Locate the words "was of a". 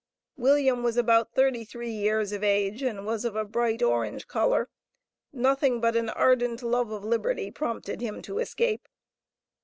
3.05-3.45